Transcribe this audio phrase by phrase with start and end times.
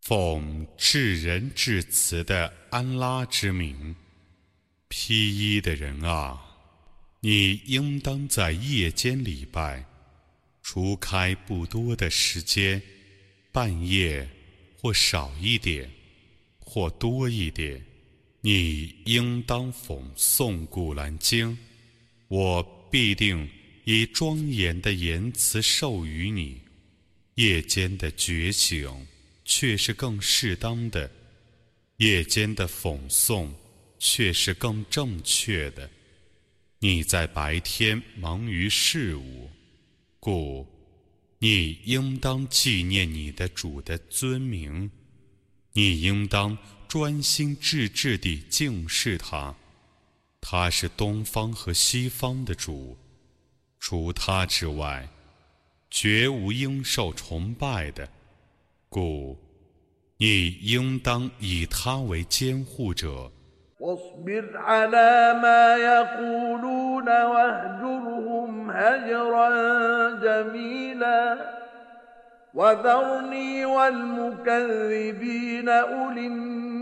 [0.00, 3.94] 奉至仁至慈的安拉之名，
[4.88, 6.38] 披衣的人啊，
[7.20, 9.84] 你应当在夜间礼拜，
[10.62, 12.80] 除开不多的时间，
[13.52, 14.26] 半夜
[14.80, 15.90] 或少一点，
[16.58, 17.87] 或多一点。
[18.40, 21.52] 你应当讽诵《古兰经》，
[22.28, 23.48] 我必定
[23.84, 26.60] 以庄严的言辞授予你。
[27.34, 29.06] 夜间的觉醒
[29.44, 31.10] 却是更适当的，
[31.96, 33.50] 夜间的讽诵
[33.98, 35.90] 却是更正确的。
[36.78, 39.50] 你在白天忙于事物，
[40.20, 40.64] 故
[41.40, 44.88] 你应当纪念你的主的尊名。
[45.72, 46.56] 你应当。
[46.88, 49.54] 专心致志地敬视他，
[50.40, 52.96] 他是东方和西方的主，
[53.78, 55.06] 除他之外，
[55.90, 58.08] 绝无应受崇拜的，
[58.88, 59.36] 故
[60.16, 63.30] 你应当以他为监护者。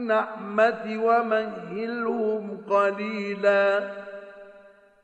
[0.07, 3.79] النعمة ومهلهم قليلا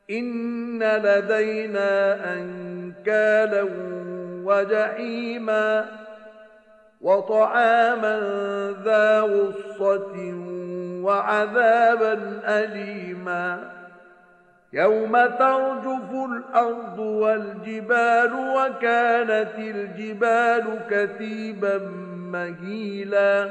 [0.09, 3.67] إن لدينا أنكالا
[4.45, 5.85] وجحيما
[7.01, 8.19] وطعاما
[8.85, 10.33] ذا غصة
[11.03, 13.71] وعذابا أليما
[14.73, 21.77] يوم ترجف الأرض والجبال وكانت الجبال كثيبا
[22.31, 23.49] مهيلا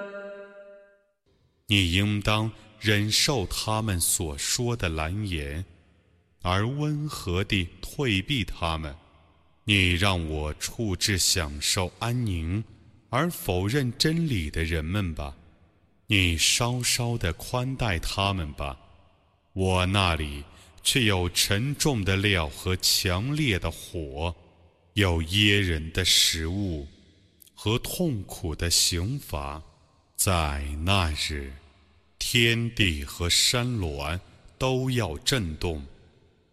[1.68, 2.50] 你应当
[2.80, 5.64] 忍受他们所说的蓝言，
[6.42, 8.94] 而温和地退避他们。
[9.64, 12.64] 你让我处置享受安宁
[13.10, 15.36] 而否认真理的人们吧。
[16.08, 18.76] 你稍稍地宽待他们吧。
[19.52, 20.42] 我那里
[20.82, 24.34] 却有沉重的料和强烈的火，
[24.94, 26.88] 有噎人的食物
[27.54, 29.62] 和痛苦的刑罚。
[30.24, 31.50] 在那日，
[32.16, 33.90] 天地和山峦
[34.56, 35.84] 都要震动，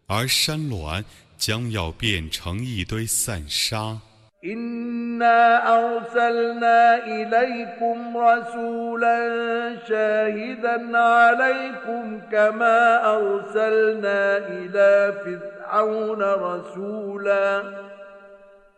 [0.08, 1.06] 而山峦
[1.38, 4.02] 将要变成一堆散沙。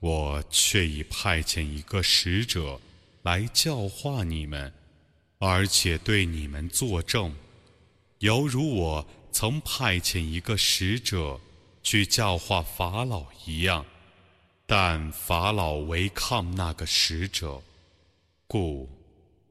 [0.00, 2.76] 我却已派遣一个使者
[3.22, 4.72] 来教化你们，
[5.38, 7.32] 而且对你们作证，
[8.18, 11.38] 犹如我曾派遣一个使者
[11.84, 13.84] 去教化法老一样。
[14.68, 17.62] 但法老违抗那个使者，
[18.48, 18.90] 故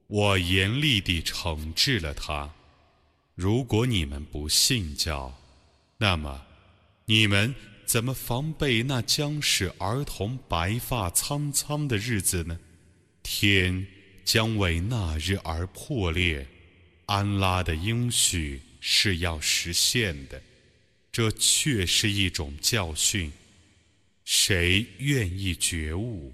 [0.07, 2.51] 我严厉地惩治了他。
[3.33, 5.33] 如果你们不信教，
[5.97, 6.41] 那么
[7.05, 12.59] 你们怎么防备那将使儿童白发苍苍的日子呢？
[13.23, 13.87] 天
[14.25, 16.45] 将为那日而破裂，
[17.05, 20.41] 安拉的应许是要实现的。
[21.09, 23.31] 这却是一种教训。
[24.25, 26.31] 谁愿意觉悟？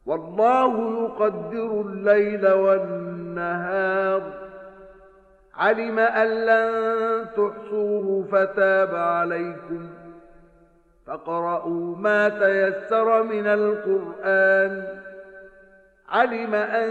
[0.05, 4.44] والله يقدر الليل والنهار
[5.59, 6.71] علم أن لن
[7.31, 9.89] تحصوه فتاب عليكم
[11.07, 14.83] فقرأوا ما تيسر من القرآن
[16.09, 16.89] علم أن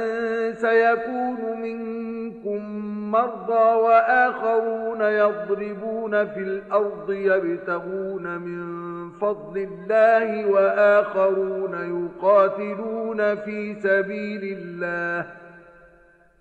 [0.54, 2.74] سيكون منكم
[3.10, 8.74] مرضى وآخرون يضربون في الأرض يبتغون من
[9.10, 15.43] فضل الله وآخرون يقاتلون في سبيل الله ۖ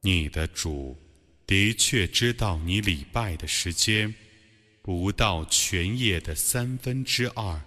[0.00, 0.96] 你的主
[1.46, 4.12] 的确知道你礼拜的时间，
[4.82, 7.60] 不到全夜的三分之二，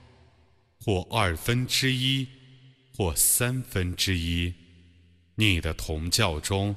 [0.83, 2.27] 或二分之一，
[2.97, 4.53] 或三分之一。
[5.35, 6.75] 你的同教中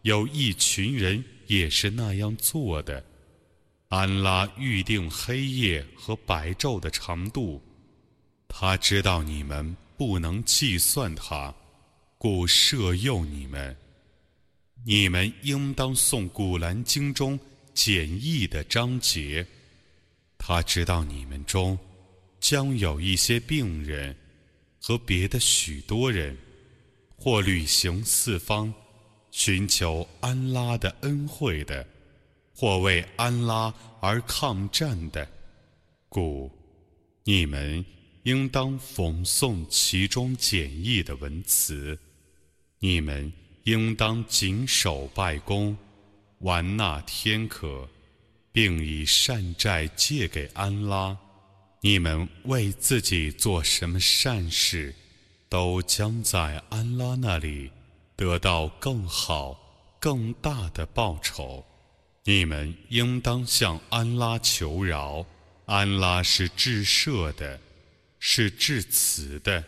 [0.00, 3.04] 有一群人也是那样做的。
[3.90, 7.60] 安拉预定黑夜和白昼的长度。
[8.52, 11.54] 他知道你们不能计算他，
[12.18, 13.74] 故设诱你们。
[14.84, 17.38] 你们应当诵《古兰经》中
[17.72, 19.46] 简易的章节。
[20.36, 21.78] 他知道你们中
[22.40, 24.14] 将有一些病人，
[24.82, 26.36] 和别的许多人，
[27.16, 28.72] 或旅行四方
[29.30, 31.86] 寻求安拉的恩惠的，
[32.56, 35.26] 或为安拉而抗战的。
[36.08, 36.50] 故
[37.22, 37.82] 你们。
[38.24, 41.98] 应当讽诵其中简易的文辞，
[42.78, 43.32] 你们
[43.64, 45.74] 应当谨守拜功，
[46.40, 47.88] 完纳天可，
[48.52, 51.16] 并以善债借给安拉。
[51.80, 54.94] 你们为自己做什么善事，
[55.48, 57.70] 都将在安拉那里
[58.16, 61.64] 得到更好、更大的报酬。
[62.24, 65.24] 你们应当向安拉求饶，
[65.64, 67.58] 安拉是至赦的。
[68.20, 69.64] 是致辞的。